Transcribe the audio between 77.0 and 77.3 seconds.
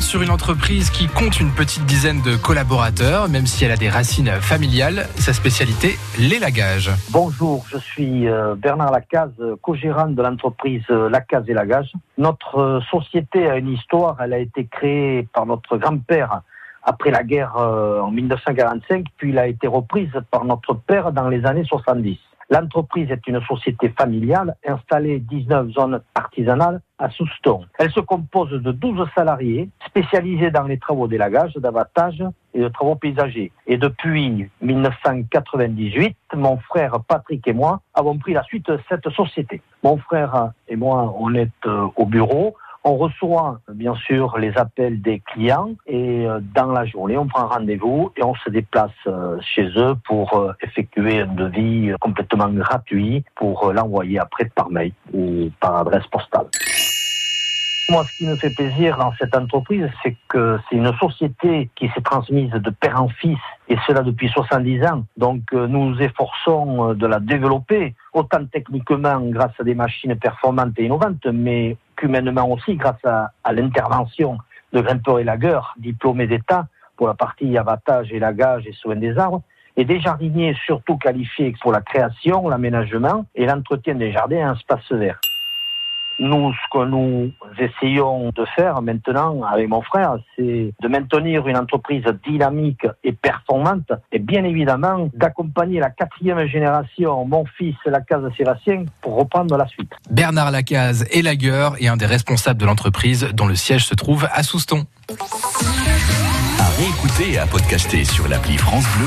la